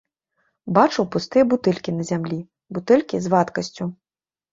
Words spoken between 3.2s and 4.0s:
з вадкасцю.